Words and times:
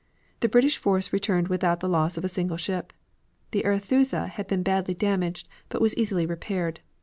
The 0.39 0.49
British 0.49 0.79
force 0.79 1.13
returned 1.13 1.47
without 1.47 1.79
the 1.79 1.87
loss 1.87 2.17
of 2.17 2.25
a 2.25 2.27
single 2.27 2.57
ship. 2.57 2.91
The 3.51 3.63
Arethusa 3.63 4.29
had 4.29 4.47
been 4.47 4.63
badly 4.63 4.95
damaged, 4.95 5.47
but 5.69 5.79
was 5.79 5.95
easily 5.95 6.25
repaired. 6.25 6.79